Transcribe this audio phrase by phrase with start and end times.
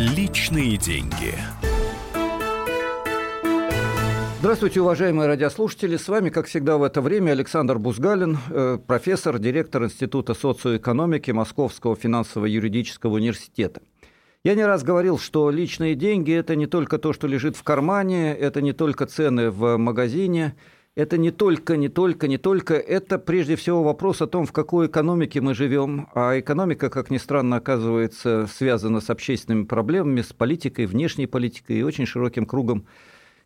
[0.00, 1.34] Личные деньги.
[4.38, 5.98] Здравствуйте, уважаемые радиослушатели.
[5.98, 11.96] С вами, как всегда, в это время Александр Бузгалин, э, профессор, директор Института социоэкономики Московского
[11.96, 13.82] финансово-юридического университета.
[14.42, 18.34] Я не раз говорил, что личные деньги– это не только то, что лежит в кармане,
[18.34, 20.56] это не только цены в магазине,
[20.96, 24.88] это не только, не только, не только, это прежде всего вопрос о том, в какой
[24.88, 26.08] экономике мы живем.
[26.14, 31.82] А экономика, как ни странно, оказывается связана с общественными проблемами, с политикой, внешней политикой и
[31.82, 32.86] очень широким кругом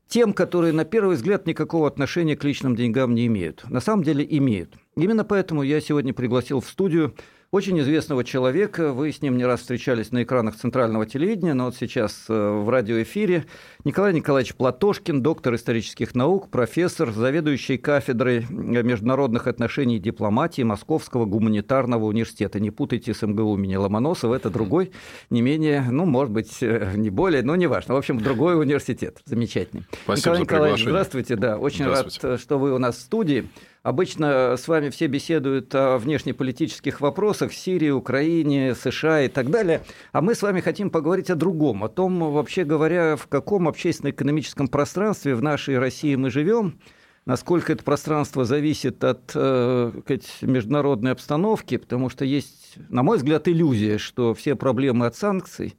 [0.06, 3.64] тем, которые на первый взгляд никакого отношения к личным деньгам не имеют.
[3.68, 4.74] На самом деле имеют.
[4.96, 7.14] Именно поэтому я сегодня пригласил в студию
[7.54, 8.92] очень известного человека.
[8.92, 12.68] Вы с ним не раз встречались на экранах центрального телевидения, но вот сейчас э, в
[12.68, 13.44] радиоэфире.
[13.84, 22.06] Николай Николаевич Платошкин, доктор исторических наук, профессор, заведующий кафедрой международных отношений и дипломатии Московского гуманитарного
[22.06, 22.58] университета.
[22.58, 24.90] Не путайте с МГУ имени Ломоносова, это другой,
[25.30, 27.94] не менее, ну, может быть, э, не более, но не важно.
[27.94, 29.18] В общем, другой университет.
[29.26, 29.84] Замечательный.
[30.02, 32.26] Спасибо Николай Николаевич, здравствуйте, да, очень Здравствуйте.
[32.26, 33.48] рад, что вы у нас в студии.
[33.84, 39.82] Обычно с вами все беседуют о внешнеполитических вопросах Сирии, Украине, США и так далее.
[40.10, 44.68] А мы с вами хотим поговорить о другом, о том, вообще говоря, в каком общественно-экономическом
[44.68, 46.78] пространстве в нашей России мы живем,
[47.26, 49.92] насколько это пространство зависит от э,
[50.40, 55.74] международной обстановки, потому что есть, на мой взгляд, иллюзия, что все проблемы от санкций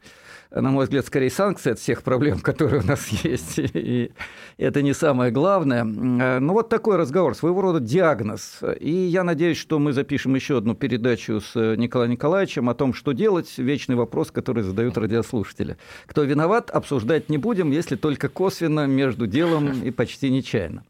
[0.52, 3.60] на мой взгляд, скорее санкции от всех проблем, которые у нас есть.
[3.60, 4.12] И
[4.58, 5.84] это не самое главное.
[5.84, 8.60] Ну, вот такой разговор, своего рода диагноз.
[8.80, 13.12] И я надеюсь, что мы запишем еще одну передачу с Николаем Николаевичем о том, что
[13.12, 13.58] делать.
[13.58, 15.78] Вечный вопрос, который задают радиослушатели.
[16.06, 20.84] Кто виноват, обсуждать не будем, если только косвенно, между делом и почти нечаянно.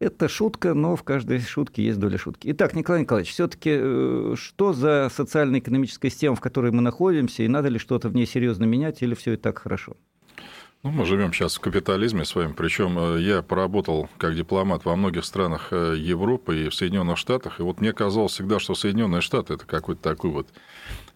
[0.00, 2.48] Это шутка, но в каждой шутке есть доля шутки.
[2.52, 7.80] Итак, Николай Николаевич, все-таки что за социально-экономическая система, в которой мы находимся, и надо ли
[7.80, 9.96] что-то в ней серьезно менять, или все и так хорошо?
[10.84, 15.24] Ну, мы живем сейчас в капитализме с вами, причем я поработал как дипломат во многих
[15.24, 19.66] странах Европы и в Соединенных Штатах, и вот мне казалось всегда, что Соединенные Штаты это
[19.66, 20.46] какой-то такой вот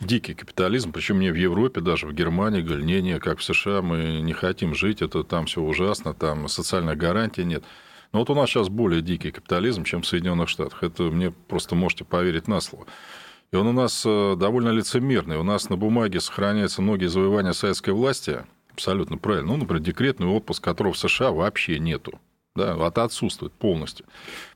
[0.01, 3.83] дикий капитализм, причем не в Европе, даже в Германии, говорили, не, не, как в США
[3.83, 7.63] мы не хотим жить, это там все ужасно, там социальных гарантий нет.
[8.13, 10.83] Но вот у нас сейчас более дикий капитализм, чем в Соединенных Штатах.
[10.83, 12.87] Это мне просто можете поверить на слово.
[13.53, 15.37] И он у нас довольно лицемерный.
[15.37, 19.53] У нас на бумаге сохраняются многие завоевания советской власти, абсолютно правильно.
[19.53, 22.19] Ну, например, декретный отпуск, которого в США вообще нету.
[22.55, 24.05] Да, это отсутствует полностью.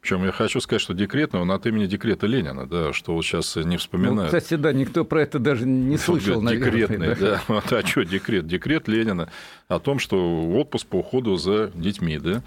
[0.03, 3.57] Причем я хочу сказать, что декретный, он от имени декрета Ленина, да, что вот сейчас
[3.57, 4.33] не вспоминают.
[4.33, 6.71] Ну, кстати, да, никто про это даже не слышал, наверное.
[6.71, 7.43] Декретный, да.
[7.49, 7.63] да.
[7.79, 8.47] А что декрет?
[8.47, 9.31] Декрет Ленина
[9.69, 12.43] о том, что отпуск по уходу за детьми, да,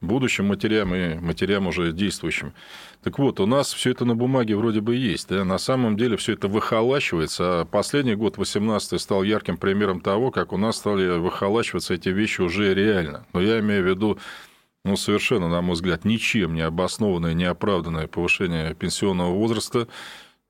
[0.00, 2.52] будущим матерям и матерям уже действующим.
[3.04, 6.16] Так вот, у нас все это на бумаге вроде бы есть, да, на самом деле
[6.16, 11.18] все это выхолачивается, а последний год, 18 стал ярким примером того, как у нас стали
[11.18, 13.24] выхолачиваться эти вещи уже реально.
[13.32, 14.18] Но я имею в виду
[14.84, 19.88] ну, совершенно, на мой взгляд, ничем не обоснованное, неоправданное повышение пенсионного возраста,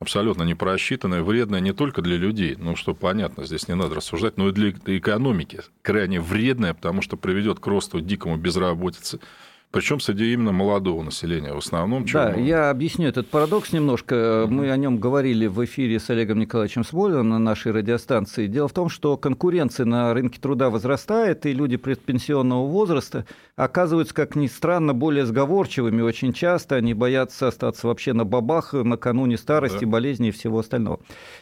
[0.01, 4.37] абсолютно не просчитанное, вредное не только для людей, ну, что понятно, здесь не надо рассуждать,
[4.37, 5.61] но и для экономики.
[5.83, 9.19] Крайне вредное, потому что приведет к росту дикому безработицы,
[9.71, 12.07] причем среди именно молодого населения в основном.
[12.07, 12.43] Да, мы...
[12.43, 14.15] я объясню этот парадокс немножко.
[14.15, 14.47] Mm-hmm.
[14.47, 18.47] Мы о нем говорили в эфире с Олегом Николаевичем Смолиным на нашей радиостанции.
[18.47, 24.37] Дело в том, что конкуренция на рынке труда возрастает, и люди предпенсионного возраста оказываются, как
[24.37, 26.01] ни странно, более сговорчивыми.
[26.01, 29.91] Очень часто они боятся остаться вообще на бабах накануне старости, да.
[29.91, 31.01] болезни и всего остального.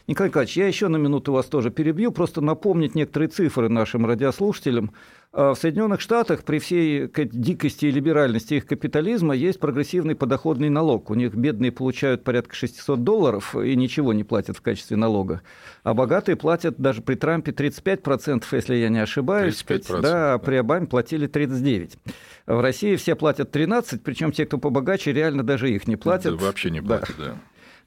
[0.09, 4.91] Николай Николаевич, я еще на минуту вас тоже перебью, просто напомнить некоторые цифры нашим радиослушателям.
[5.33, 11.11] В Соединенных Штатах при всей дикости и либеральности их капитализма есть прогрессивный подоходный налог.
[11.11, 15.43] У них бедные получают порядка 600 долларов и ничего не платят в качестве налога.
[15.83, 19.63] А богатые платят даже при Трампе 35%, если я не ошибаюсь.
[19.69, 20.01] 35%.
[20.01, 21.99] Да, а при Обаме платили 39%.
[22.47, 26.39] В России все платят 13%, причем те, кто побогаче, реально даже их не платят.
[26.39, 27.25] Да, вообще не платят, да.
[27.25, 27.37] да.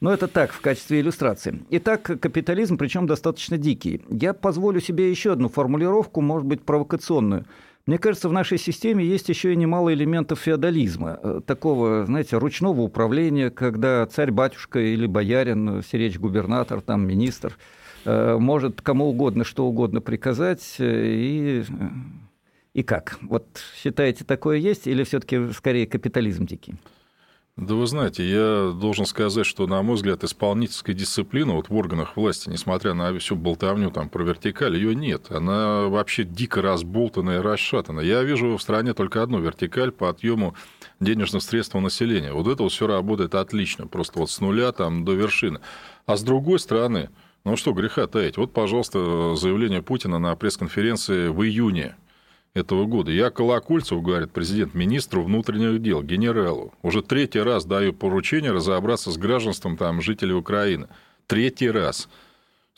[0.01, 1.61] Но это так, в качестве иллюстрации.
[1.71, 4.01] Итак, капитализм, причем достаточно дикий.
[4.09, 7.45] Я позволю себе еще одну формулировку, может быть, провокационную.
[7.85, 13.49] Мне кажется, в нашей системе есть еще и немало элементов феодализма, такого, знаете, ручного управления,
[13.49, 17.57] когда царь-батюшка или боярин, все речь губернатор, там, министр,
[18.05, 21.63] может кому угодно что угодно приказать и
[22.73, 23.17] и как?
[23.21, 26.75] Вот считаете, такое есть или все-таки скорее капитализм дикий?
[27.55, 32.15] Да вы знаете, я должен сказать, что, на мой взгляд, исполнительская дисциплина вот в органах
[32.15, 35.29] власти, несмотря на всю болтовню там, про вертикаль, ее нет.
[35.29, 37.99] Она вообще дико разболтана и расшатана.
[37.99, 40.55] Я вижу в стране только одну вертикаль по отъему
[41.01, 42.31] денежных средств у населения.
[42.31, 45.59] Вот это вот все работает отлично, просто вот с нуля там, до вершины.
[46.05, 47.09] А с другой стороны,
[47.45, 48.37] Ну что греха таить.
[48.37, 51.95] Вот, пожалуйста, заявление Путина на пресс-конференции в июне
[52.53, 53.11] этого года.
[53.11, 56.73] Я Колокольцев, говорит президент, министру внутренних дел, генералу.
[56.81, 60.87] Уже третий раз даю поручение разобраться с гражданством там жителей Украины.
[61.27, 62.09] Третий раз.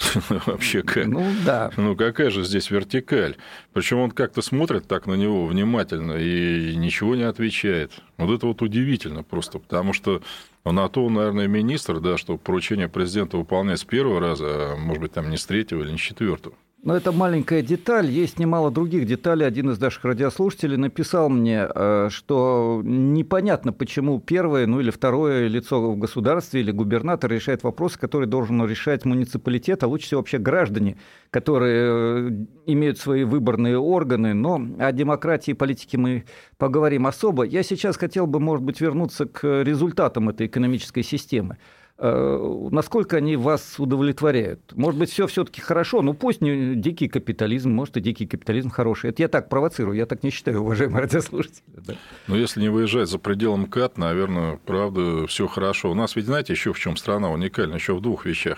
[0.46, 1.06] Вообще как?
[1.06, 1.72] Ну да.
[1.78, 3.38] Ну какая же здесь вертикаль?
[3.74, 7.92] Причем он как-то смотрит так на него внимательно и ничего не отвечает.
[8.18, 10.22] Вот это вот удивительно просто, потому что
[10.66, 15.14] на то, наверное, министр, да, что поручение президента выполнять с первого раза, а может быть,
[15.14, 16.56] там не с третьего или не с четвертого.
[16.84, 18.10] Но это маленькая деталь.
[18.10, 19.46] Есть немало других деталей.
[19.46, 25.92] Один из наших радиослушателей написал мне, э, что непонятно, почему первое, ну или второе лицо
[25.92, 30.98] в государстве или губернатор решает вопросы, которые должен решать муниципалитет, а лучше всего вообще граждане,
[31.30, 34.34] которые э, имеют свои выборные органы.
[34.34, 36.26] Но о демократии и политике мы
[36.58, 37.44] поговорим особо.
[37.44, 41.60] Я сейчас хотел бы, может быть, вернуться к результатам этой экономической системы.
[42.04, 44.74] Э, насколько они вас удовлетворяют?
[44.76, 49.12] Может быть, все все-таки хорошо, ну пусть не дикий капитализм, может и дикий капитализм хороший.
[49.12, 51.62] Это я так провоцирую, я так не считаю, уважаемые радиослушатели.
[51.68, 51.94] Да.
[52.28, 55.92] Но если не выезжать за пределом КАТ, наверное, правда, все хорошо.
[55.92, 58.58] У нас ведь знаете еще в чем страна уникальна, еще в двух вещах.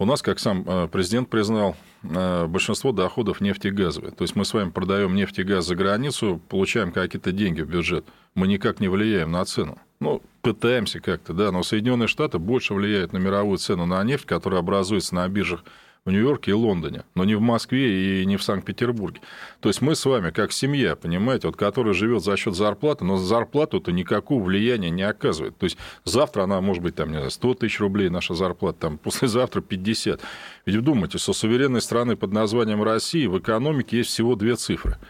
[0.00, 4.12] У нас, как сам э, президент признал, э, большинство доходов нефтегазовые.
[4.12, 7.68] То есть мы с вами продаем нефть и газ за границу, получаем какие-то деньги в
[7.68, 8.06] бюджет.
[8.34, 9.76] Мы никак не влияем на цену.
[10.00, 14.60] Ну, пытаемся как-то, да, но Соединенные Штаты больше влияют на мировую цену на нефть, которая
[14.60, 15.64] образуется на биржах
[16.04, 19.20] в Нью-Йорке и Лондоне, но не в Москве и не в Санкт-Петербурге.
[19.60, 23.16] То есть мы с вами, как семья, понимаете, вот, которая живет за счет зарплаты, но
[23.16, 25.56] зарплату-то никакого влияния не оказывает.
[25.58, 28.98] То есть завтра она может быть там, не знаю, 100 тысяч рублей наша зарплата, там,
[29.02, 30.20] послезавтра 50.
[30.66, 34.96] Ведь вдумайте, со суверенной страны под названием России в экономике есть всего две цифры–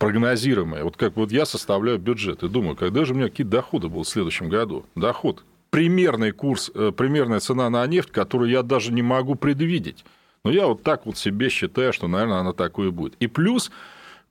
[0.00, 0.82] прогнозируемое.
[0.82, 4.08] Вот как вот я составляю бюджет и думаю, когда же у меня какие доходы будут
[4.08, 4.86] в следующем году?
[4.96, 5.44] Доход.
[5.70, 10.04] Примерный курс, э, примерная цена на нефть, которую я даже не могу предвидеть.
[10.44, 13.14] Но я вот так вот себе считаю, что, наверное, она такой и будет.
[13.20, 13.70] И плюс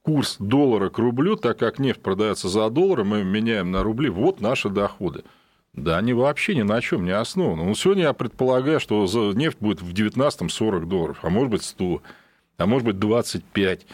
[0.01, 4.41] курс доллара к рублю, так как нефть продается за доллары, мы меняем на рубли, вот
[4.41, 5.23] наши доходы.
[5.73, 7.63] Да, они вообще ни на чем не основаны.
[7.63, 12.01] Ну, сегодня я предполагаю, что нефть будет в 19 40 долларов, а может быть 100,
[12.57, 13.85] а может быть 25.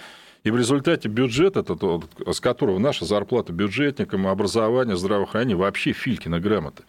[0.46, 1.82] И в результате бюджет, этот,
[2.26, 6.84] с которого наша зарплата бюджетникам, образование, здравоохранение, вообще Филькина грамота.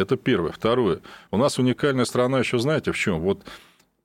[0.00, 0.52] Это первое.
[0.52, 1.00] Второе.
[1.30, 3.20] У нас уникальная страна еще, знаете, в чем?
[3.20, 3.44] Вот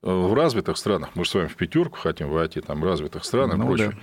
[0.02, 3.58] э, в развитых странах, мы же с вами в пятерку хотим войти, там, развитых странах
[3.58, 3.90] ну, и прочее.
[3.90, 3.98] Да.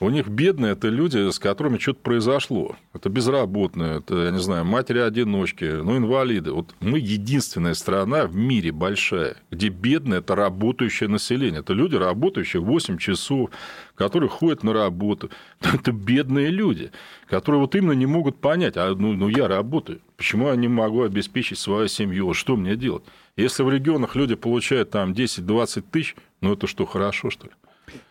[0.00, 2.76] У них бедные это люди, с которыми что-то произошло.
[2.92, 6.52] Это безработные, это, я не знаю, матери-одиночки, ну, инвалиды.
[6.52, 11.60] Вот мы единственная страна в мире большая, где бедное– это работающее население.
[11.60, 13.50] Это люди, работающие 8 часов,
[13.94, 15.30] которые ходят на работу.
[15.60, 16.90] Это бедные люди,
[17.28, 21.02] которые вот именно не могут понять, а ну, ну я работаю, почему я не могу
[21.02, 23.04] обеспечить свою семью, что мне делать?
[23.36, 27.52] Если в регионах люди получают там 10-20 тысяч, ну это что, хорошо, что ли?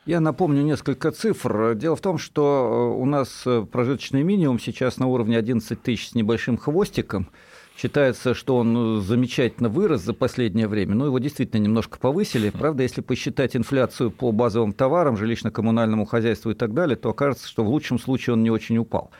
[0.05, 1.75] Я напомню несколько цифр.
[1.75, 6.09] Дело в том, что э, у нас э, прожиточный минимум сейчас на уровне 11 тысяч
[6.09, 7.29] с небольшим хвостиком.
[7.75, 12.49] Считается, что он э, замечательно вырос за последнее время, но его действительно немножко повысили.
[12.49, 17.63] Правда, если посчитать инфляцию по базовым товарам, жилищно-коммунальному хозяйству и так далее, то окажется, что
[17.63, 19.11] в лучшем случае он не очень упал.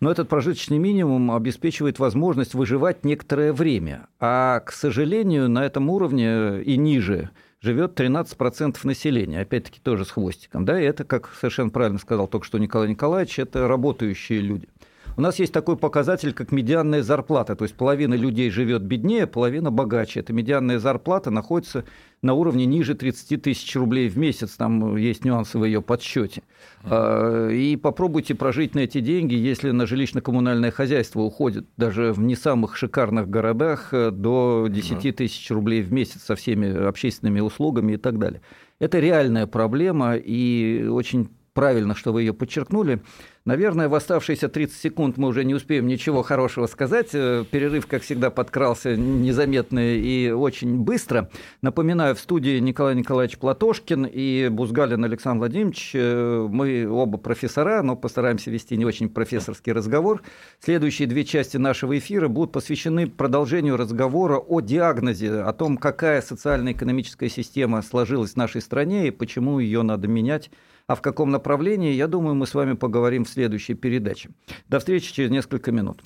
[0.00, 4.08] Но этот прожиточный минимум обеспечивает возможность выживать некоторое время.
[4.20, 7.30] А, к сожалению, на этом уровне и ниже
[7.62, 10.64] живет 13% населения, опять-таки тоже с хвостиком.
[10.64, 14.68] Да, и это, как совершенно правильно сказал только что Николай Николаевич, это работающие люди.
[15.16, 17.54] У нас есть такой показатель, как медианная зарплата.
[17.54, 20.20] То есть половина людей живет беднее, половина богаче.
[20.20, 21.84] Эта медианная зарплата находится
[22.22, 24.52] на уровне ниже 30 тысяч рублей в месяц.
[24.52, 26.42] Там есть нюансы в ее подсчете.
[26.84, 32.36] А, и попробуйте прожить на эти деньги, если на жилищно-коммунальное хозяйство уходит даже в не
[32.36, 37.96] самых шикарных городах э, до 10 тысяч рублей в месяц со всеми общественными услугами и
[37.96, 38.40] так далее.
[38.78, 43.02] Это реальная проблема и очень правильно, что вы ее подчеркнули.
[43.44, 47.08] Наверное, в оставшиеся 30 секунд мы уже не успеем ничего хорошего сказать.
[47.12, 51.28] Э, перерыв, как всегда, подкрался незаметно и очень быстро.
[51.60, 55.90] Напоминаю, в студии Николай Николаевич Платошкин и Бузгалин Александр Владимирович.
[55.92, 60.22] Э, мы оба профессора, но постараемся вести не очень профессорский разговор.
[60.60, 67.28] Следующие две части нашего эфира будут посвящены продолжению разговора о диагнозе, о том, какая социально-экономическая
[67.28, 70.48] система сложилась в нашей стране и почему ее надо менять
[70.86, 74.30] а в каком направлении, я думаю, мы с вами поговорим в следующей передаче.
[74.68, 76.02] До встречи через несколько минут.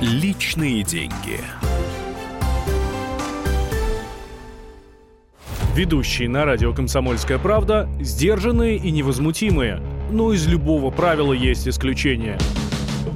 [0.00, 1.40] Личные деньги.
[5.74, 9.80] Ведущие на радио «Комсомольская правда» сдержанные и невозмутимые.
[10.10, 12.38] Но из любого правила есть исключение–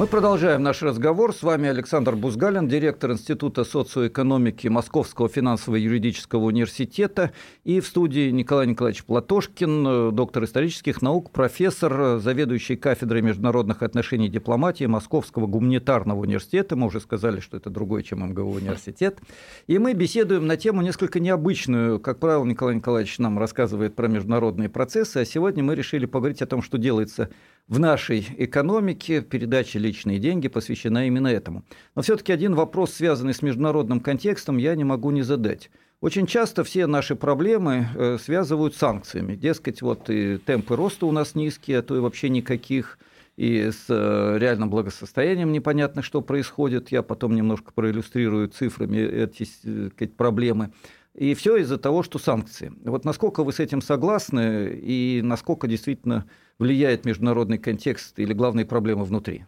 [0.00, 1.34] Мы продолжаем наш разговор.
[1.34, 7.32] С вами Александр Бузгалин, директор Института социоэкономики Московского финансово-юридического университета.
[7.64, 13.82] И в студии Николай Николаевич Платошкин, э, доктор исторических наук, профессор, э, заведующий кафедрой международных
[13.82, 16.76] отношений и дипломатии Московского гуманитарного университета.
[16.76, 19.18] Мы уже сказали, что это другой, чем МГУ университет.
[19.66, 22.00] И мы беседуем на тему несколько необычную.
[22.00, 26.46] Как правило, Николай Николаевич нам рассказывает про международные процессы, а сегодня мы решили поговорить о
[26.46, 27.28] том, что делается
[27.68, 29.22] в нашей экономике.
[29.22, 31.64] Передача «Личные деньги» посвящена именно этому.
[31.96, 35.68] Но все-таки один вопрос, связанный с международным контекстом, я не могу не задать.
[36.00, 39.34] Очень часто все наши проблемы э, связывают с санкциями.
[39.34, 43.00] Дескать, вот и темпы роста у нас низкие, а то и вообще никаких,
[43.36, 46.92] и с э, реальным благосостоянием непонятно, что происходит.
[46.92, 50.72] Я потом немножко проиллюстрирую цифрами эти э, проблемы.
[51.14, 52.72] И все из-за того, что санкции.
[52.84, 56.26] Вот насколько вы с этим согласны и насколько действительно
[56.58, 59.44] влияет международный контекст или главные проблемы внутри?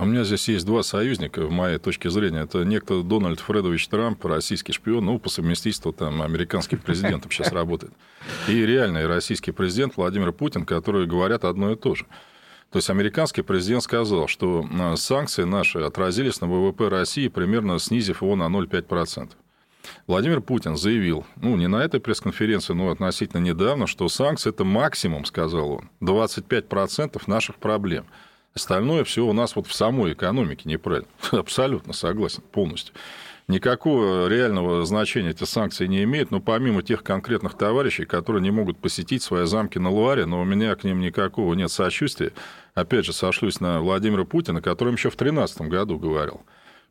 [0.00, 2.42] У меня здесь есть два союзника, в моей точке зрения.
[2.42, 7.92] Это некто Дональд Фредович Трамп, российский шпион, ну, по совместительству там американским президентом сейчас работает.
[8.46, 12.06] И реальный российский президент Владимир Путин, которые говорят одно и то же.
[12.70, 18.22] То есть американский президент сказал, что э, санкции наши отразились на ВВП России, примерно снизив
[18.22, 19.30] его на 0,5%.
[20.06, 25.24] Владимир Путин заявил, ну, не на этой пресс-конференции, но относительно недавно, что санкции– это максимум,
[25.24, 28.06] сказал он, 25% наших проблем.
[28.58, 31.06] Остальное все у нас вот в самой экономике неправильно.
[31.30, 32.92] Абсолютно согласен, полностью.
[33.46, 38.76] Никакого реального значения эти санкции не имеют, но помимо тех конкретных товарищей, которые не могут
[38.78, 42.32] посетить свои замки на Луаре, но у меня к ним никакого нет сочувствия.
[42.74, 46.40] Опять же, сошлюсь на Владимира Путина, который еще в 2013 году говорил.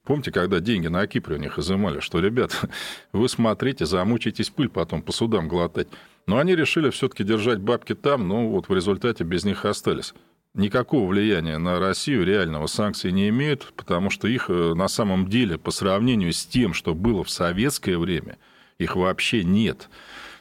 [0.06, 2.58] Помните, когда деньги на Кипре у них изымали, что, ребят,
[3.12, 5.90] вы смотрите, замучитесь пыль потом по судам глотать.
[6.28, 10.14] Но они решили все-таки держать бабки там, но вот в результате без них остались.
[10.58, 15.60] Никакого влияния на Россию реального санкции не имеют, потому что их э, на самом деле
[15.60, 18.40] по сравнению с тем, что было в советское время,
[18.80, 19.88] их вообще нет.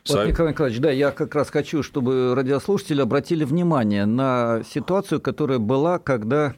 [0.08, 5.20] Вот, Со- Николай Николаевич, да, я как раз хочу, чтобы радиослушатели обратили внимание на ситуацию,
[5.20, 6.54] которая была, когда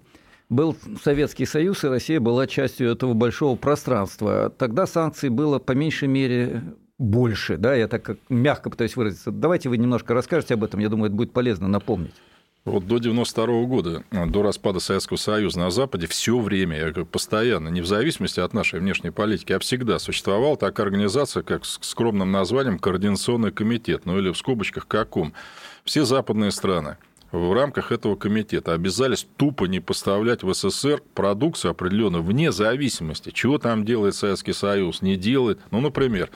[0.48, 4.54] был Советский Союз, и Россия была частью этого большого пространства.
[4.56, 6.62] Тогда санкций было по меньшей мере
[6.96, 9.32] больше, да, я так мягко пытаюсь выразиться.
[9.32, 12.14] Давайте вы немножко расскажете об этом, я думаю, это будет полезно напомнить.
[12.68, 17.68] Вот до 92 года, до распада Советского Союза на Западе, все время, я говорю, постоянно,
[17.68, 22.30] не в зависимости от нашей внешней политики, а всегда существовала такая организация, как с скромным
[22.30, 25.32] названием Координационный комитет, ну или в скобочках КАКУМ.
[25.84, 26.98] Все западные страны
[27.30, 33.58] в рамках этого комитета обязались тупо не поставлять в СССР продукцию определенную вне зависимости, чего
[33.58, 35.58] там делает Советский Союз, не делает.
[35.70, 36.30] Ну, например,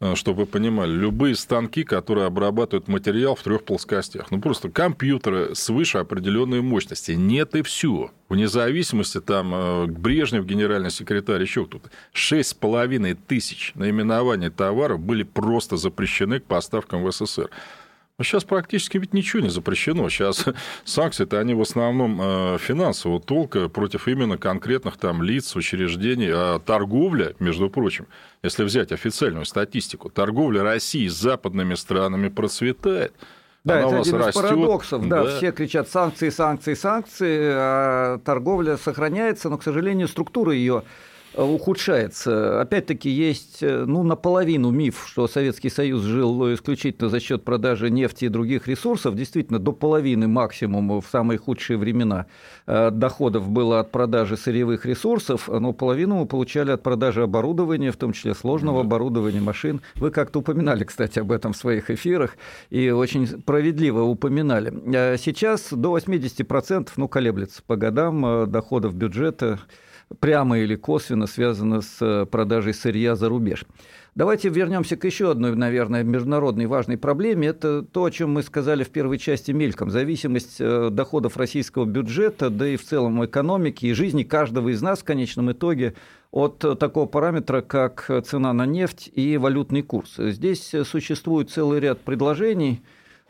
[0.00, 4.30] э, чтобы вы понимали, любые станки, которые обрабатывают материал в трех плоскостях.
[4.30, 7.12] Ну, просто компьютеры свыше определенной мощности.
[7.12, 8.10] Нет и все.
[8.28, 11.90] Вне зависимости, там, э, Брежнев, генеральный секретарь, еще кто-то.
[12.12, 17.48] Шесть с половиной тысяч наименований товаров были просто запрещены к поставкам в СССР.
[18.20, 20.10] Но сейчас практически ведь ничего не запрещено.
[20.10, 20.44] Сейчас
[20.84, 26.28] санкции-то они в основном э, финансового толка против именно конкретных там лиц, учреждений.
[26.30, 28.06] А торговля, между прочим,
[28.42, 33.14] если взять официальную статистику, торговля России с западными странами процветает.
[33.64, 34.42] Да, Она это один из растет.
[34.42, 35.08] парадоксов.
[35.08, 35.36] Да, Да.
[35.38, 40.82] все кричат санкции, санкции, санкции, а торговля сохраняется, но, к сожалению, структура ее
[41.34, 42.60] ухудшается.
[42.60, 48.24] Опять-таки есть э, ну, наполовину миф, что Советский Союз жил исключительно за счет продажи нефти
[48.24, 49.14] и других ресурсов.
[49.14, 52.26] Действительно, до половины максимум в самые худшие времена
[52.66, 57.96] э, доходов было от продажи сырьевых ресурсов, но половину мы получали от продажи оборудования, в
[57.96, 59.80] том числе сложного оборудования, машин.
[59.96, 62.36] Вы как-то упоминали, кстати, об этом в своих эфирах
[62.70, 64.72] и очень справедливо упоминали.
[64.94, 69.60] А Сейчас до 80% ну, колеблется по годам э, доходов бюджета
[70.18, 73.64] прямо или косвенно связано с э, продажей сырья за рубеж.
[74.16, 77.48] Давайте вернемся к еще одной, наверное, международной важной проблеме.
[77.48, 79.90] Это то, о чем мы сказали в первой части мельком.
[79.90, 85.00] Зависимость э, доходов российского бюджета, да и в целом экономики и жизни каждого из нас
[85.00, 85.94] в конечном итоге
[86.32, 90.14] от такого параметра, как цена на нефть и валютный курс.
[90.16, 92.82] Здесь существует целый ряд предложений,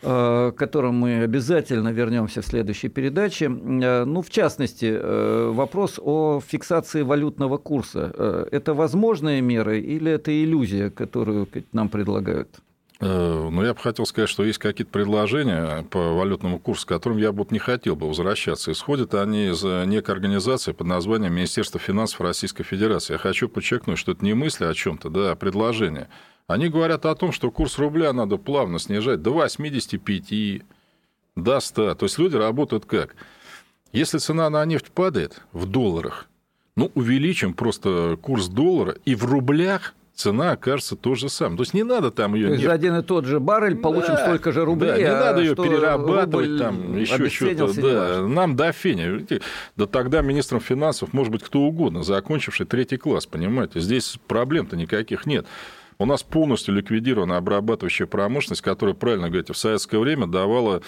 [0.02, 3.46] к которым мы обязательно вернемся в следующей передаче.
[3.46, 8.48] Э, ну, в частности, э, вопрос о фиксации валютного курса.
[8.50, 12.48] Это возможные меры или это иллюзия, которую нам предлагают?
[13.00, 17.32] Ну, я бы хотел сказать, что есть какие-то предложения по валютному курсу, к которым я
[17.32, 18.72] бы не хотел бы возвращаться.
[18.72, 23.14] Исходят они из некой организации под названием Министерство финансов Российской Федерации.
[23.14, 26.08] Я хочу подчеркнуть, что это не мысли о чем-то, да, а предложение.
[26.50, 30.62] Они говорят о том, что курс рубля надо плавно снижать до 85,
[31.36, 31.94] до 100.
[31.94, 33.14] То есть люди работают как?
[33.92, 36.28] Если цена на нефть падает в долларах,
[36.74, 41.56] ну, увеличим просто курс доллара, и в рублях цена окажется то же самое.
[41.56, 42.48] То есть не надо там ее...
[42.48, 44.90] То есть за один и тот же баррель получим да, столько же рублей.
[44.90, 47.80] Да, не а надо ее перерабатывать, там еще что-то.
[47.80, 49.24] Да, нам до феня.
[49.76, 53.78] Да тогда министром финансов может быть кто угодно, закончивший третий класс, понимаете.
[53.78, 55.46] Здесь проблем-то никаких нет.
[56.00, 60.80] У нас полностью ликвидирована обрабатывающая промышленность, которая, правильно говорите, в советское время давала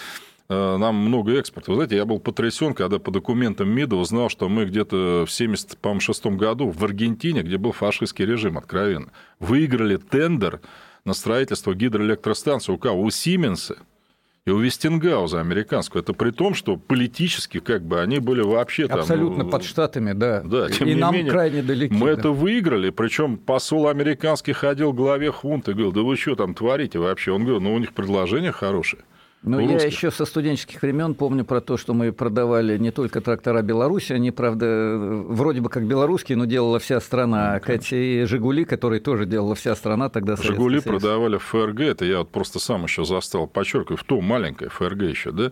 [0.49, 1.69] э, нам много экспорта.
[1.69, 6.25] Вы знаете, я был потрясен, когда по документам МИДа узнал, что мы где-то в 1976
[6.35, 10.61] году в Аргентине, где был фашистский режим, откровенно, выиграли тендер
[11.05, 13.03] на строительство гидроэлектростанции у кого?
[13.03, 13.77] У Сименса
[14.45, 16.01] и у Вестингауза американского.
[16.01, 18.99] Это при том, что политически как бы они были вообще там...
[18.99, 20.41] Абсолютно под штатами, да.
[20.43, 21.93] Да, тем и не нам менее, крайне далеки.
[21.93, 22.19] Мы да.
[22.19, 26.53] это выиграли, причем посол американский ходил к главе хунты и говорил, да вы что там
[26.53, 27.31] творите вообще?
[27.31, 29.03] Он говорил, ну у них предложение хорошее.
[29.43, 33.61] Ну, я еще со студенческих времен помню про то, что мы продавали не только трактора
[33.61, 37.61] Беларуси, они, правда, вроде бы как белорусские, но делала вся страна.
[37.67, 40.37] Ну, и «Жигули», которые тоже делала вся страна тогда.
[40.37, 44.69] «Жигули» продавали в ФРГ, это я вот просто сам еще застал, подчеркиваю, в то маленькое
[44.69, 45.51] ФРГ еще, да?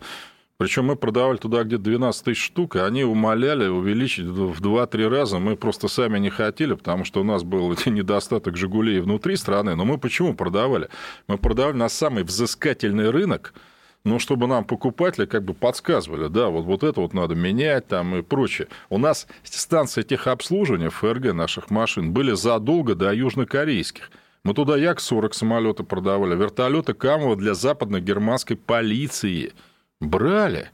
[0.58, 5.40] Причем мы продавали туда где-то 12 тысяч штук, и они умоляли увеличить в 2-3 раза.
[5.40, 9.76] Мы просто сами не хотели, потому что у нас был недостаток «Жигулей» внутри страны.
[9.76, 10.88] Но мы почему продавали?
[11.28, 13.54] Мы продавали на самый взыскательный рынок–
[14.04, 18.16] но чтобы нам покупатели как бы подсказывали, да, вот, вот это вот надо менять там
[18.16, 18.68] и прочее.
[18.90, 24.10] У нас станции техобслуживания ФРГ наших машин были задолго до южнокорейских.
[24.44, 29.54] Мы туда Як-40 самолеты продавали, вертолеты Камова для западно-германской полиции.
[30.00, 30.70] Брали,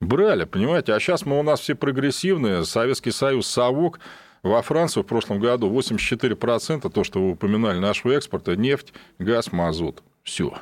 [0.00, 0.94] брали, понимаете?
[0.94, 4.00] А сейчас мы у нас все прогрессивные, Советский Союз, совок,
[4.42, 10.02] во Францию в прошлом году 84% то, что вы упоминали, нашего экспорта, нефть, газ, мазут.
[10.22, 10.54] Все.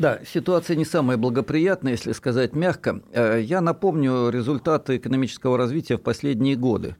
[0.00, 3.02] Да, ситуация не самая благоприятная, если сказать мягко.
[3.12, 6.96] Э, я напомню результаты экономического развития в последние годы.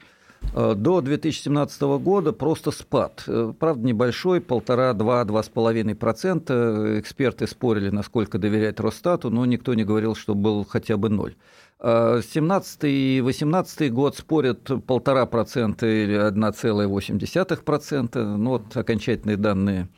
[0.55, 3.25] Э, до 2017 года просто спад.
[3.27, 7.01] Э, правда, небольшой, полтора, два, два с половиной процента.
[7.01, 11.37] Эксперты спорили, насколько доверять Росстату, но никто не говорил, что был хотя бы ноль.
[11.83, 18.37] 17 и 18 год спорят полтора процента или 1,8 процента.
[18.37, 19.89] Ну, вот окончательные данные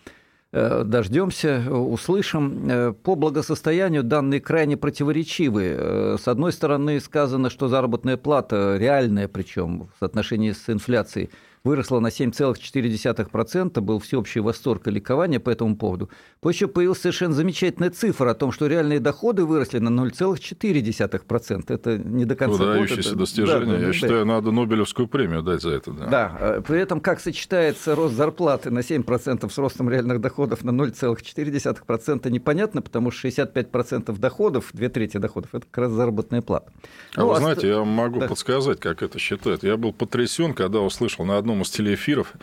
[0.52, 2.68] дождемся, услышим.
[2.70, 5.76] Э, по благосостоянию данные крайне противоречивые.
[5.78, 11.30] Э, с одной стороны, сказано, что заработная плата реальная, причем в соотношении с инфляцией,
[11.64, 16.10] выросла на 7,4%, был всеобщий восторг и ликование по этому поводу.
[16.40, 21.64] Позже появилась совершенно замечательная цифра о том, что реальные доходы выросли на 0,4%.
[21.68, 23.20] Это не до конца Выдающееся года.
[23.20, 23.66] достижение.
[23.66, 23.92] Да, Я да.
[23.92, 25.92] считаю, надо Нобелевскую премию дать за это.
[25.92, 26.06] Да.
[26.06, 30.70] да, э, при этом как сочетается рост зарплаты на 7% с ростом реальных доходов на
[30.70, 36.72] 0,4%, непонятно, потому что 65% доходов, две трети доходов, это как раз заработная плата.
[37.14, 38.28] А ну, вы знаете, я могу да.
[38.28, 39.62] подсказать, как это считать.
[39.62, 42.34] Я был потрясен, когда услышал на одном одном из телеэфиров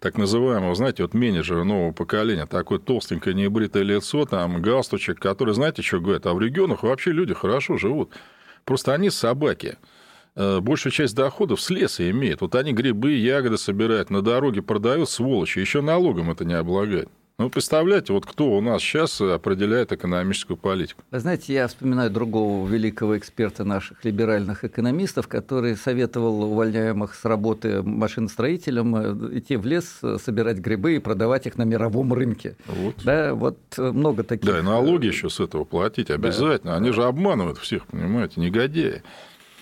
[0.00, 5.82] так называемого, знаете, вот менеджера нового поколения, такое толстенькое небритое лицо, там галстучек, который, знаете,
[5.82, 8.12] что говорит, а в регионах вообще люди хорошо живут.
[8.64, 9.78] Просто они собаки.
[10.34, 12.40] Э, большую часть доходов с леса имеют.
[12.40, 17.08] Вот они грибы, ягоды собирают, на дороге продают, сволочи, еще налогом это не облагают.
[17.38, 21.02] Ну, представляете, вот кто у нас сейчас определяет экономическую политику?
[21.10, 27.82] Вы знаете, я вспоминаю другого великого эксперта наших либеральных экономистов, который советовал увольняемых с работы
[27.82, 32.56] машиностроителям э, идти в лес, э, собирать грибы и продавать их на мировом рынке.
[32.68, 32.94] Вот.
[33.04, 34.50] Да, вот э, много таких.
[34.50, 36.72] Да, и налоги еще с этого платить обязательно.
[36.72, 36.78] Да.
[36.78, 39.02] Они же обманывают всех, понимаете, негодяи.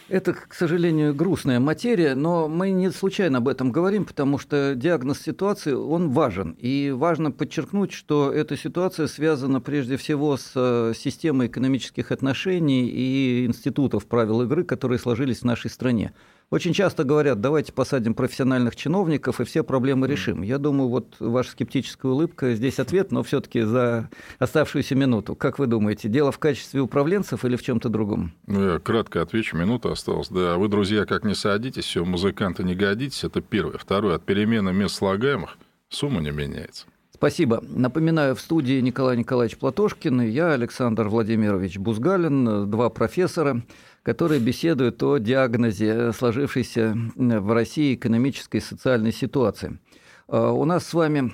[0.09, 5.23] Это, к сожалению, грустная материя, но мы не случайно об этом говорим, потому что диагноз
[5.23, 6.57] ситуации, он важен.
[6.59, 13.47] И важно подчеркнуть, что эта ситуация связана прежде всего с э, системой экономических отношений и
[13.47, 16.13] институтов правил игры, которые сложились в нашей стране.
[16.51, 20.43] Очень часто говорят, давайте посадим профессиональных чиновников и все проблемы решим.
[20.43, 25.35] Я думаю, вот ваша скептическая улыбка здесь ответ, но все-таки за оставшуюся минуту.
[25.35, 28.33] Как вы думаете, дело в качестве управленцев или в чем-то другом?
[28.47, 30.29] Ну, я кратко отвечу, минута осталась.
[30.29, 33.79] Да, вы, друзья, как не садитесь, все, музыканты не годитесь, это первое.
[33.79, 35.57] Второе, от перемены мест слагаемых
[35.89, 36.87] сумма не меняется.
[37.13, 37.63] Спасибо.
[37.69, 43.63] Напоминаю, в студии Николай Николаевич Платошкин и я, Александр Владимирович Бузгалин, два профессора,
[44.05, 49.81] которые беседуют о диагнозе сложившейся в России экономической и социальной ситуации.
[50.29, 51.33] А, у нас с вами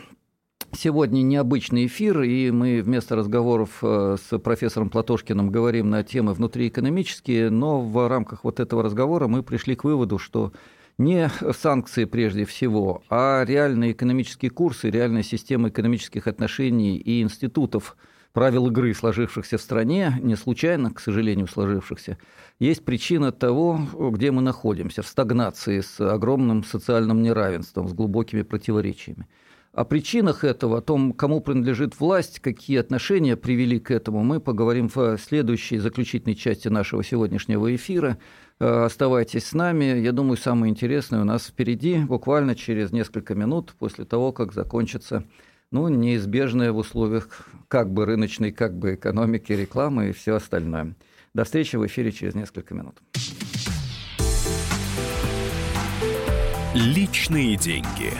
[0.72, 7.50] Сегодня необычный эфир, и мы вместо разговоров э, с профессором Платошкиным говорим на темы внутриэкономические,
[7.50, 10.52] но в рамках вот этого разговора мы пришли к выводу, что
[10.96, 11.28] не
[11.58, 17.96] санкции прежде всего, а реальные экономические курсы, реальная система экономических отношений и институтов
[18.32, 22.16] правил игры, сложившихся в стране, не случайно, к сожалению, сложившихся,
[22.60, 23.80] есть причина того,
[24.12, 29.26] где мы находимся, в стагнации с огромным социальным неравенством, с глубокими противоречиями.
[29.72, 34.90] О причинах этого, о том, кому принадлежит власть, какие отношения привели к этому, мы поговорим
[34.92, 38.18] в следующей заключительной части нашего сегодняшнего эфира.
[38.58, 40.00] Э, оставайтесь с нами.
[40.00, 45.24] Я думаю, самое интересное у нас впереди, буквально через несколько минут после того, как закончится
[45.70, 50.96] ну, неизбежное в условиях как бы рыночной, как бы экономики, рекламы и все остальное.
[51.32, 53.00] До встречи в эфире через несколько минут.
[56.74, 58.12] Личные деньги.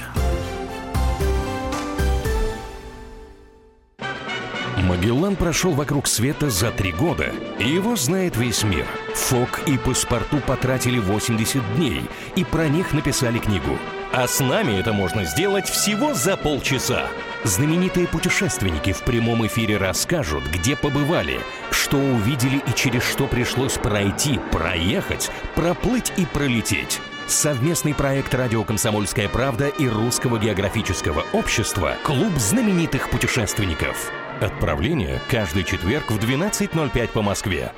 [4.77, 8.87] Магеллан прошел вокруг света за три года, и его знает весь мир.
[9.15, 12.03] Фок и паспорту потратили 80 дней,
[12.37, 13.79] и про них написали книгу.
[14.13, 17.09] А с нами это можно сделать всего за полчаса.
[17.45, 21.41] Знаменитые путешественники в прямом эфире расскажут, где побывали,
[21.81, 27.01] что увидели и через что пришлось пройти, проехать, проплыть и пролететь.
[27.27, 34.13] Совместный проект «Радио Комсомольская правда» и Русского географического общества «Клуб знаменитых путешественников».
[34.41, 37.73] Отправление каждый четверг в 12.05 по Москве.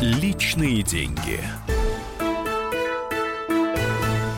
[0.00, 1.40] Личные деньги.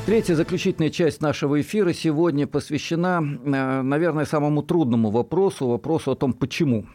[0.09, 6.33] Третья заключительная часть нашего эфира сегодня посвящена, э, наверное, самому трудному вопросу, вопросу о том,
[6.33, 6.87] почему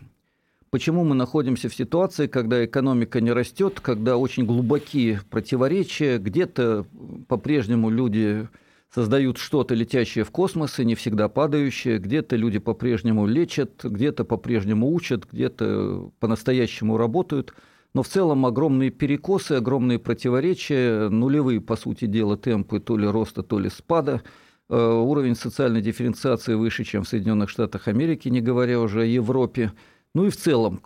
[0.71, 6.87] почему мы находимся в ситуации, когда экономика не растет, когда очень глубокие противоречия, где-то
[7.27, 8.49] по-прежнему люди
[8.91, 14.91] создают что-то летящее в космос и не всегда падающее, где-то люди по-прежнему лечат, где-то по-прежнему
[14.91, 17.53] учат, где-то по-настоящему работают.
[17.93, 23.43] Но в целом огромные перекосы, огромные противоречия, нулевые, по сути дела, темпы то ли роста,
[23.43, 24.23] то ли спада,
[24.69, 29.71] э, уровень социальной дифференциации выше, чем в Соединенных Штатах Америки, не говоря уже о Европе–
[30.15, 30.81] ну и в целом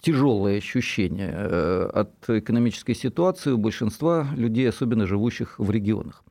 [0.00, 6.24] тяжелое ощущение э, от экономической ситуации у большинства людей, особенно живущих в регионах.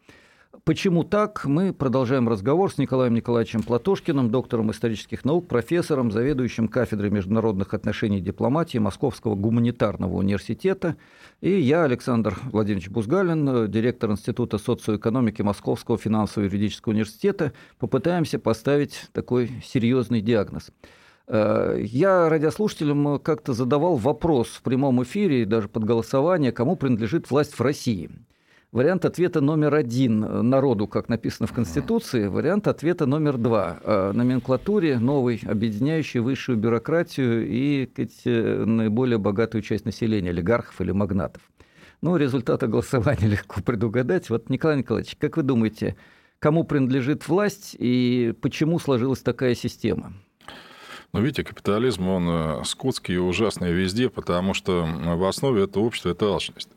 [0.63, 1.45] Почему так?
[1.45, 8.19] Мы продолжаем разговор с Николаем Николаевичем Платошкиным, доктором исторических наук, профессором, заведующим кафедрой международных отношений
[8.19, 10.97] и дипломатии Московского гуманитарного университета.
[11.41, 17.53] И я, Александр Владимирович Бузгалин, директор Института социоэкономики Московского финансово-юридического университета.
[17.79, 20.69] Попытаемся поставить такой серьезный диагноз–
[21.33, 27.53] Э, я радиослушателям как-то задавал вопрос в прямом эфире, даже под голосование, кому принадлежит власть
[27.53, 28.09] в России.
[28.71, 32.27] Вариант ответа номер один– народу, как написано в Конституции.
[32.27, 33.81] Вариант ответа номер два–
[34.13, 41.41] номенклатуре новой, объединяющей высшую бюрократию и сказать, э, наиболее богатую часть населения, олигархов или магнатов.
[42.01, 44.29] Ну, результаты голосования легко предугадать.
[44.29, 45.97] Вот, Николай Николаевич, как вы думаете,
[46.39, 50.13] кому принадлежит власть и почему сложилась такая система?
[51.11, 56.11] Но видите, капитализм, он э, скотский и ужасный везде, потому что в основе этого общества
[56.11, 56.69] это алчность.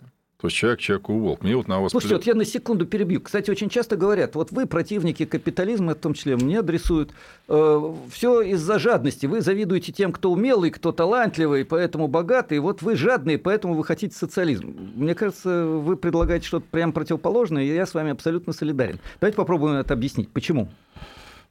[0.44, 1.42] То есть человек человеку волк.
[1.42, 1.92] Мне вот на вас...
[1.92, 3.22] Слушайте, вот я на секунду перебью.
[3.22, 7.12] Кстати, очень часто говорят, вот вы противники капитализма, в том числе мне адресуют,
[7.48, 9.24] э, все из-за жадности.
[9.24, 12.59] Вы завидуете тем, кто умелый, кто талантливый, поэтому богатый.
[12.59, 14.76] Вот вы жадные, поэтому вы хотите социализм.
[14.94, 18.98] Мне кажется, вы предлагаете что-то прямо противоположное, и я с вами абсолютно солидарен.
[19.22, 20.28] Давайте попробуем это объяснить.
[20.28, 20.68] Почему?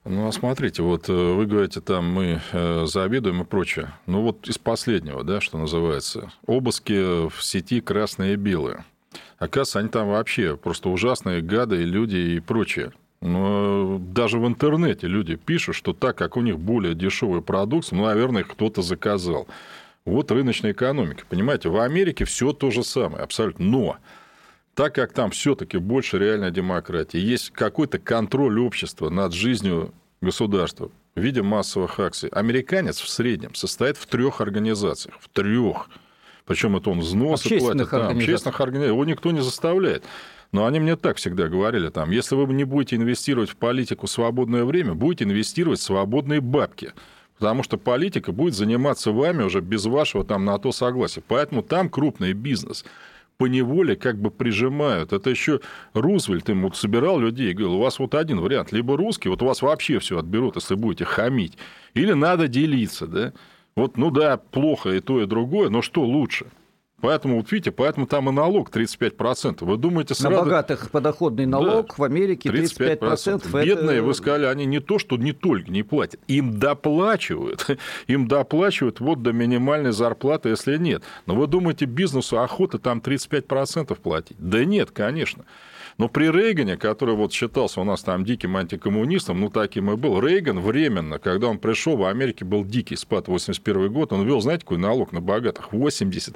[0.06, 3.94] Ну, а смотрите, вот э, вы говорите, там мы э, завидуем и прочее.
[4.06, 8.84] Ну, вот из последнего, да, что называется, обыски в сети красные и белые.
[9.38, 12.92] Оказывается, они там вообще просто ужасные гады и люди и прочее.
[13.22, 18.04] Но даже в интернете люди пишут, что так как у них более дешевый продукт, ну,
[18.04, 19.48] наверное, кто-то заказал.
[20.04, 21.24] Вот рыночная экономика.
[21.30, 23.66] Понимаете, в Америке все то же самое, абсолютно.
[23.66, 23.98] Но
[24.76, 31.22] так как там все-таки больше реальной демократии, есть какой-то контроль общества над жизнью государства в
[31.22, 32.30] виде массовых акций.
[32.30, 35.90] Американец в среднем состоит в трех организациях, в трех.
[36.46, 38.94] Причем это он взносы платит, да, общественных организаций.
[38.94, 40.04] Его никто не заставляет.
[40.52, 44.12] Но они мне так всегда говорили, там, если вы не будете инвестировать в политику в
[44.12, 46.94] свободное время, будете инвестировать в свободные бабки.
[47.38, 51.24] Потому что политика будет заниматься вами уже без вашего там на то согласия.
[51.28, 52.86] Поэтому там крупный бизнес
[53.44, 55.12] по неволе как бы прижимают.
[55.12, 55.60] Это еще
[55.94, 59.42] Рузвельт им вот собирал людей и говорил, у вас вот один вариант, либо русский, вот
[59.42, 61.58] у вас вообще все отберут, если будете хамить,
[61.94, 63.34] или надо делиться, да.
[63.76, 66.46] Вот, ну да, плохо и то, и другое, но что лучше?
[67.04, 69.66] Поэтому, вот видите, поэтому там и налог 35%.
[69.66, 70.38] Вы думаете, сразу...
[70.38, 72.98] На богатых подоходный налог да, в Америке 35%.
[72.98, 73.66] 35%.
[73.66, 74.04] Бедные, это...
[74.06, 77.68] вы сказали, они не то, что не только не платят, им доплачивают.
[78.08, 81.04] Им доплачивают вот до минимальной зарплаты, если нет.
[81.26, 84.38] Но вы думаете, бизнесу охота там 35% платить?
[84.40, 85.44] Да нет, конечно.
[85.98, 90.20] Но при Рейгане, который вот считался у нас там диким антикоммунистом, ну таким и был,
[90.20, 94.64] Рейган временно, когда он пришел, в Америке был дикий спад 81 год, он ввел, знаете,
[94.64, 95.70] какой налог на богатых?
[95.72, 96.36] 86%.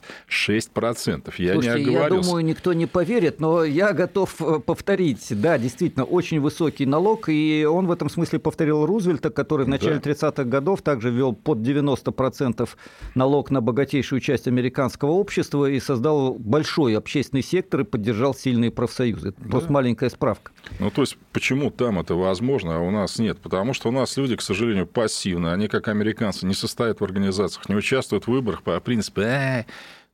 [1.37, 1.93] Я Слушайте, не оговорился.
[1.93, 5.27] я думаю, никто не поверит, но я готов э, повторить.
[5.29, 9.99] Да, действительно, очень высокий налог, и он в этом смысле повторил Рузвельта, который в начале
[9.99, 10.11] да.
[10.11, 12.67] 30-х годов также ввел под 90%
[13.15, 19.33] налог на богатейшую часть американского общества и создал большой общественный сектор и поддержал сильные профсоюзы.
[19.49, 20.51] Просто маленькая справка.
[20.79, 23.39] Ну, то есть, почему там это возможно, а у нас нет?
[23.39, 25.47] Потому что у нас люди, к сожалению, пассивны.
[25.47, 29.65] Они, как американцы, не состоят в организациях, не участвуют в выборах по принципу «э,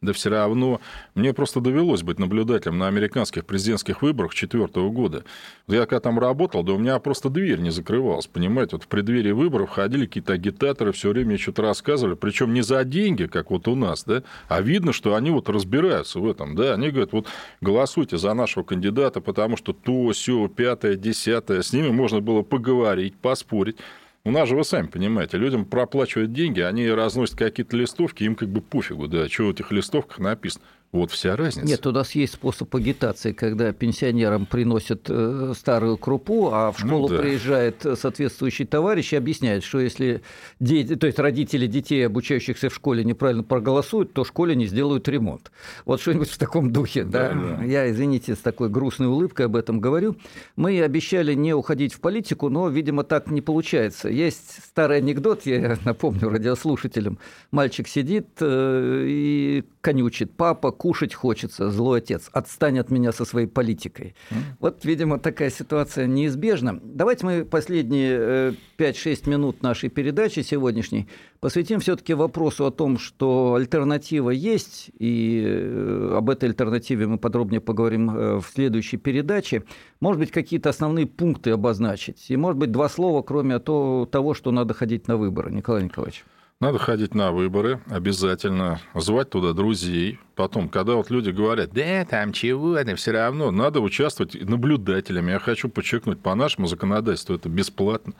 [0.04, 0.82] да все равно.
[1.16, 5.24] Мне просто довелось быть наблюдателем на американских президентских выборах 2004 года.
[5.68, 8.76] Я когда там работал, да у меня просто дверь не закрывалась, понимаете?
[8.76, 13.26] Вот в преддверии выборов ходили какие-то агитаторы, все время что-то рассказывали, причем не за деньги,
[13.26, 16.90] как вот у нас, да, а видно, что они вот разбираются в этом, да, они
[16.90, 17.28] говорят, вот
[17.62, 23.16] голосуйте за нашего кандидата, потому что то, все, пятое, десятое, с ними можно было поговорить,
[23.16, 23.78] поспорить.
[24.26, 28.48] У нас же, вы сами понимаете, людям проплачивают деньги, они разносят какие-то листовки, им как
[28.48, 30.64] бы пофигу, да, что в этих листовках написано.
[30.94, 31.68] Вот вся разница.
[31.68, 36.88] Нет, у нас есть способ агитации, когда пенсионерам приносят э, старую крупу, а в ну
[36.88, 37.22] школу ну, да.
[37.24, 40.22] приезжает соответствующий товарищ и объясняет, что если
[40.60, 45.08] дети, то есть родители детей, обучающихся в школе, неправильно проголосуют, то в школе не сделают
[45.08, 45.52] ремонт.
[45.86, 47.04] Вот что-нибудь в таком духе.
[47.06, 47.58] Да, да?
[47.58, 47.64] Да.
[47.64, 50.16] Я, извините, с такой грустной улыбкой об этом говорю.
[50.56, 54.10] Мы обещали не уходить в политику, но, видимо, так не получается.
[54.10, 57.18] Есть старый анекдот, я напомню радиослушателям.
[57.50, 60.34] Мальчик сидит э, и конючит.
[60.38, 64.16] Папа, кушать хочется, злой отец, отстань от меня со своей политикой.
[64.30, 64.36] Mm.
[64.60, 66.78] Вот, видимо, такая ситуация неизбежна.
[66.84, 71.08] Давайте мы последние 5-6 э, минут нашей передачи сегодняшней
[71.40, 77.62] посвятим все-таки вопросу о том, что альтернатива есть, и э, об этой альтернативе мы подробнее
[77.62, 79.64] поговорим э, в следующей передаче.
[80.02, 84.74] Может быть, какие-то основные пункты обозначить, и, может быть, два слова, кроме того, что надо
[84.74, 85.50] ходить на выборы.
[85.50, 86.26] Николай Николаевич.
[86.64, 90.18] Надо ходить на выборы обязательно, звать туда друзей.
[90.34, 95.32] Потом, когда вот люди говорят, да, там чего, это все равно, надо участвовать наблюдателями.
[95.32, 98.14] Я хочу подчеркнуть, по нашему законодательству это бесплатно.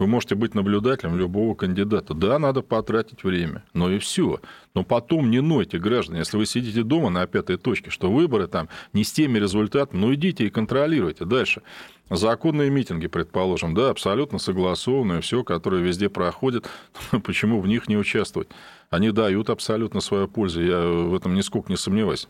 [0.00, 2.14] Вы можете быть наблюдателем любого кандидата.
[2.14, 4.40] Да, надо потратить время, но и все.
[4.74, 8.70] Но потом не нойте, граждане, если вы сидите дома на пятой точке, что выборы там
[8.94, 11.60] не с теми результатами, ну идите и контролируйте дальше.
[12.08, 16.66] Законные митинги, предположим, да, абсолютно согласованные, все, которые везде проходят,
[17.22, 18.48] почему в них не участвовать?
[18.88, 22.26] Они дают абсолютно свою пользу, я в этом нисколько не сомневаюсь.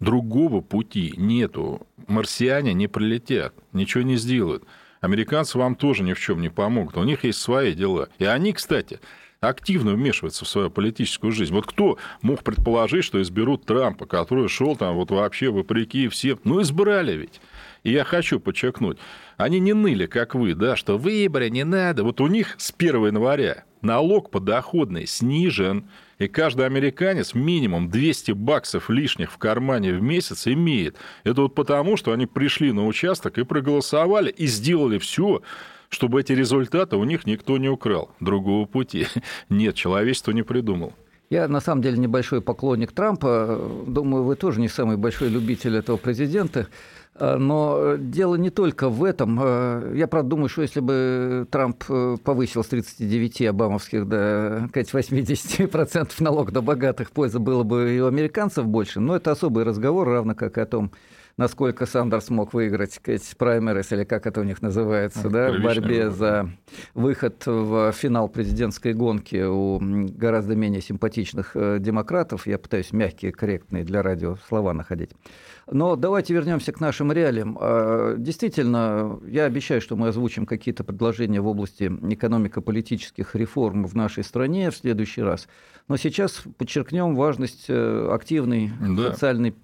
[0.00, 1.86] Другого пути нету.
[2.08, 4.64] Марсиане не прилетят, ничего не сделают.
[5.04, 6.96] Американцы вам тоже ни в чем не помогут.
[6.96, 8.08] У них есть свои дела.
[8.18, 9.00] И они, кстати,
[9.40, 11.52] активно вмешиваются в свою политическую жизнь.
[11.52, 16.40] Вот кто мог предположить, что изберут Трампа, который шел там вот вообще вопреки всем?
[16.44, 17.42] Ну, избрали ведь.
[17.82, 18.96] И я хочу подчеркнуть,
[19.36, 22.02] они не ныли, как вы, да, что выборы не надо.
[22.02, 25.84] Вот у них с 1 января налог подоходный снижен,
[26.24, 30.96] и каждый американец минимум 200 баксов лишних в кармане в месяц имеет.
[31.22, 35.42] Это вот потому, что они пришли на участок и проголосовали, и сделали все,
[35.88, 38.10] чтобы эти результаты у них никто не украл.
[38.20, 39.06] Другого пути
[39.48, 40.92] нет, человечество не придумал.
[41.30, 43.58] Я, на самом деле, небольшой поклонник Трампа.
[43.86, 46.68] Думаю, вы тоже не самый большой любитель этого президента.
[47.16, 49.38] Э, но дело не только в этом.
[49.40, 56.10] Э, я, правда, думаю, что если бы Трамп э, повысил с 39 обамовских до 80%
[56.20, 59.00] налог до богатых, польза было бы и у американцев больше.
[59.00, 60.90] Но это особый разговор, равно как и о том,
[61.36, 66.10] насколько Сандерс смог выиграть сказать, праймерис, или как это у них называется, да, в борьбе
[66.10, 66.48] за
[66.94, 72.46] выход в финал президентской гонки у гораздо менее симпатичных демократов.
[72.46, 75.10] Я пытаюсь мягкие, корректные для радио слова находить.
[75.70, 77.56] Но давайте вернемся к нашим реалиям.
[77.60, 84.24] А, действительно, я обещаю, что мы озвучим какие-то предложения в области экономико-политических реформ в нашей
[84.24, 85.48] стране в следующий раз.
[85.88, 89.12] Но сейчас подчеркнем важность э, активной да.
[89.12, 89.54] социальной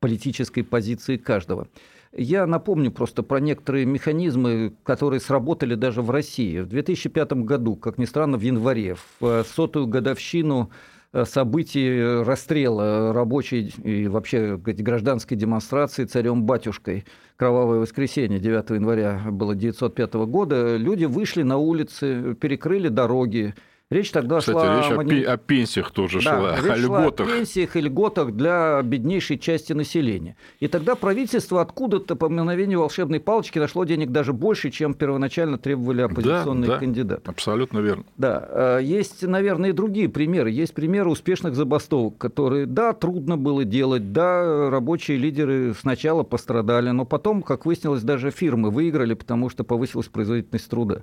[0.00, 1.68] политической позиции каждого.
[2.16, 6.60] Я напомню просто про некоторые механизмы, которые сработали даже в России.
[6.60, 10.93] В 2005 году, как ни странно, в январе, в сотую годовщину э,
[11.24, 17.04] событий расстрела рабочей и вообще гражданской демонстрации царем-батюшкой
[17.36, 23.54] «Кровавое воскресенье» 9 января было 1905 года, люди вышли на улицы, перекрыли дороги,
[23.94, 25.22] Речь тогда Кстати, шла речь о, мани...
[25.22, 27.26] о пенсиях тоже да, шла, речь о льготах.
[27.28, 30.36] Шла о пенсиях и льготах для беднейшей части населения.
[30.58, 36.02] И тогда правительство откуда-то по мгновению волшебной палочки нашло денег даже больше, чем первоначально требовали
[36.02, 37.22] оппозиционные да, да, кандидаты.
[37.24, 38.02] Абсолютно верно.
[38.16, 40.50] Да, э, есть, наверное, и другие примеры.
[40.50, 47.04] Есть примеры успешных забастовок, которые, да, трудно было делать, да, рабочие лидеры сначала пострадали, но
[47.04, 51.02] потом, как выяснилось, даже фирмы выиграли, потому что повысилась производительность труда.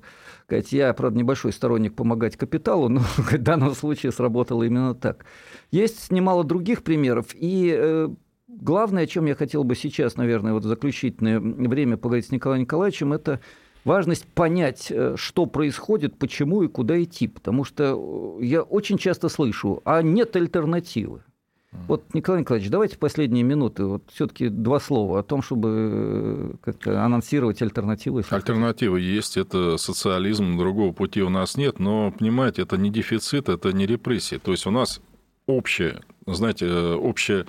[0.71, 5.25] Я, правда, небольшой сторонник помогать капиталу, но в данном случае сработало именно так.
[5.71, 8.09] Есть немало других примеров, и э,
[8.47, 12.63] главное, о чем я хотел бы сейчас, наверное, вот в заключительное время поговорить с Николаем
[12.63, 13.39] Николаевичем, это
[13.83, 17.27] важность понять, э, что происходит, почему и куда идти.
[17.27, 21.23] Потому что э, я очень часто слышу, а нет альтернативы.
[21.71, 27.03] Вот, Николай Николаевич, давайте последние минуты, вот все-таки два слова о том, чтобы э, как-то
[27.03, 28.23] анонсировать альтернативы.
[28.29, 33.71] Альтернатива есть, это социализм, другого пути у нас нет, но, понимаете, это не дефицит, это
[33.71, 34.35] не репрессии.
[34.35, 35.01] То есть у нас
[35.47, 37.45] общее, знаете, э, общее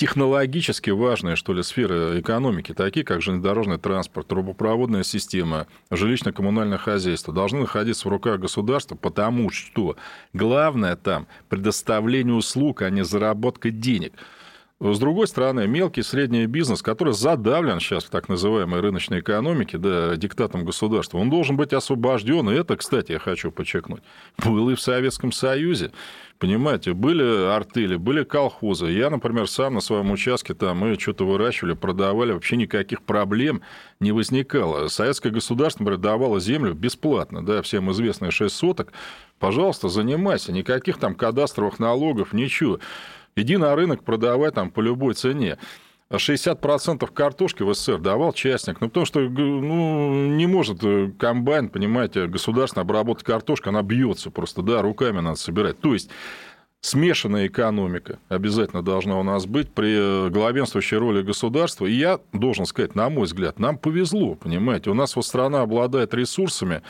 [0.00, 7.60] технологически важные, что ли, сферы экономики, такие как железнодорожный транспорт, трубопроводная система, жилищно-коммунальное хозяйство, должны
[7.60, 9.96] находиться в руках государства, потому что
[10.32, 14.14] главное там предоставление услуг, а не заработка денег.
[14.82, 19.76] С другой стороны, мелкий и средний бизнес, который задавлен сейчас в так называемой рыночной экономике,
[19.76, 22.48] да, диктатом государства, он должен быть освобожден.
[22.48, 24.02] И это, кстати, я хочу подчеркнуть,
[24.42, 25.92] было и в Советском Союзе.
[26.38, 28.86] Понимаете, были артели, были колхозы.
[28.86, 33.60] Я, например, сам на своем участке там мы что-то выращивали, продавали, вообще никаких проблем
[34.00, 34.88] не возникало.
[34.88, 38.94] Советское государство, например, давало землю бесплатно, да, всем известные 6 соток.
[39.38, 42.80] Пожалуйста, занимайся, никаких там кадастровых налогов, ничего.
[43.36, 45.58] Иди на рынок, продавай там по любой цене.
[46.12, 48.80] 60% картошки в СССР давал частник.
[48.80, 54.62] Ну, потому что ну, не может э, комбайн, понимаете, государственная обработка картошки, она бьется просто,
[54.62, 55.78] да, руками надо собирать.
[55.80, 56.10] То есть
[56.80, 61.86] смешанная экономика обязательно должна у нас быть при э, главенствующей роли государства.
[61.86, 64.90] И я должен сказать, на мой взгляд, нам повезло, понимаете.
[64.90, 66.82] У нас вот страна обладает ресурсами,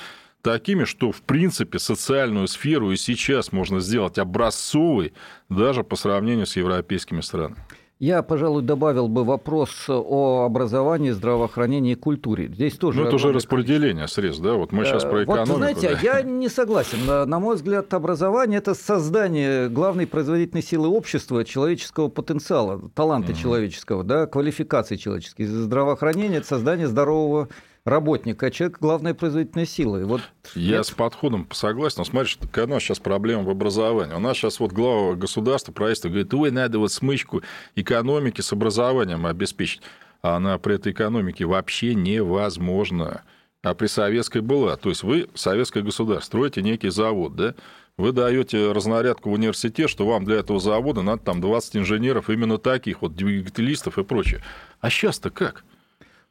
[0.43, 5.13] такими, что, в принципе, социальную сферу и сейчас можно сделать образцовой
[5.49, 7.57] даже по сравнению с европейскими странами.
[8.01, 12.49] Я, пожалуй, добавил бы вопрос о образовании, здравоохранении и культуре.
[12.49, 12.99] Здесь тоже...
[12.99, 14.55] Ну, это уже распределение средств, да?
[14.55, 15.53] Вот мы сейчас про экономику.
[15.53, 15.99] Вот, знаете, да.
[16.01, 17.05] я не согласен.
[17.07, 23.39] На, на мой взгляд, образование– это создание главной производительной силы общества, человеческого потенциала, таланта угу.
[23.39, 25.45] человеческого, да, квалификации человеческой.
[25.45, 27.51] Здравоохранение– это создание здорового
[27.85, 30.01] работника, а человек– главная производительная сила.
[30.01, 30.21] И вот
[30.55, 30.87] Я нет...
[30.87, 34.15] с подходом согласен, но смотришь, какая у нас сейчас проблема в образовании.
[34.15, 37.43] У нас сейчас вот глава государства, правительство говорит, ой, надо вот смычку
[37.75, 39.83] экономики с образованием обеспечить.
[40.23, 43.23] А она при этой экономике вообще невозможна.
[43.63, 44.77] А при советской была.
[44.77, 47.55] То есть вы, советское государство, строите некий завод, да?
[47.97, 52.57] Вы даете разнарядку в университет, что вам для этого завода надо там 20 инженеров, именно
[52.57, 54.43] таких вот двигателистов и прочее.
[54.81, 55.65] А сейчас-то как?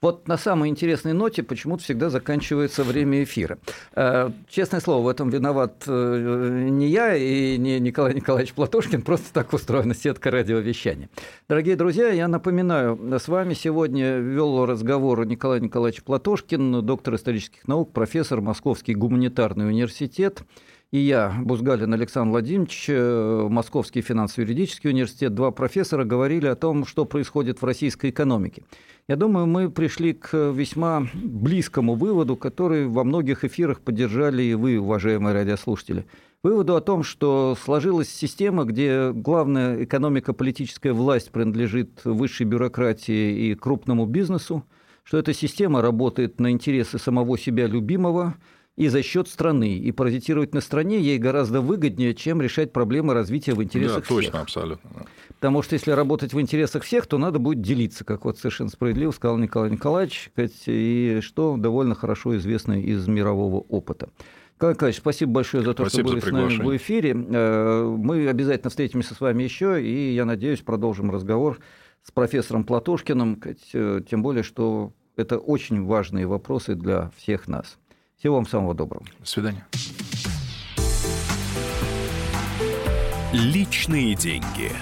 [0.01, 3.57] Вот на самой интересной ноте почему-то всегда заканчивается время эфира.
[3.95, 9.33] Э, честное слово, в этом виноват э, не я и не Николай Николаевич Платошкин, просто
[9.33, 11.09] так устроена сетка радиовещания.
[11.49, 17.91] Дорогие друзья, я напоминаю, с вами сегодня вел разговор Николай Николаевич Платошкин, доктор исторических наук,
[17.91, 20.43] профессор Московский гуманитарный университет,
[20.91, 27.06] и я, Бузгалин Александр Владимирович, э, Московский финансово-юридический университет, два профессора говорили о том, что
[27.06, 28.63] происходит в российской экономике.
[29.08, 34.80] Я думаю, мы пришли к весьма близкому выводу, который во многих эфирах поддержали и вы,
[34.80, 36.08] уважаемые радиослушатели.
[36.41, 44.08] Выводу о том, что сложилась система, где главная экономико-политическая власть принадлежит высшей бюрократии и крупному
[44.08, 44.63] бизнесу,
[45.04, 48.34] что эта система работает на интересы самого себя любимого–
[48.79, 49.77] и за счет страны.
[49.77, 54.31] И паразитировать на стране ей гораздо выгоднее, чем решать проблемы развития в интересах да, точно,
[54.31, 54.41] всех.
[54.41, 55.05] абсолютно.
[55.27, 59.11] Потому что если работать в интересах всех, то надо будет делиться, как вот совершенно справедливо
[59.11, 60.31] сказал Николай Николаевич,
[60.65, 64.10] и что довольно хорошо известно из мирового опыта.
[64.56, 67.12] Николай Николаевич, спасибо большое за то, спасибо что были с нами в эфире.
[67.12, 71.60] Э, мы обязательно встретимся с вами еще, и я надеюсь, продолжим разговор
[72.04, 73.41] с профессором Платошкиным,
[73.73, 77.77] э, тем более, что это очень важные вопросы для всех нас.
[78.19, 79.05] Всего вам самого доброго.
[79.19, 79.65] До свидания.
[83.31, 84.73] Личные деньги.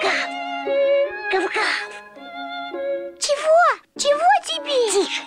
[0.00, 0.30] Гав!
[1.30, 1.90] Гав-гав!
[3.18, 3.60] Чего?
[3.98, 5.04] Чего тебе?
[5.04, 5.22] Тише!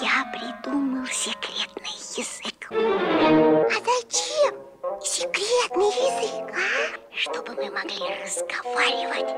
[0.00, 2.70] Я придумал секретный язык.
[2.70, 4.54] А зачем
[5.02, 7.14] секретный язык, а?
[7.14, 9.34] Чтобы мы могли разговаривать,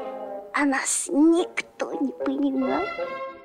[0.55, 2.85] а нас никто не понимал.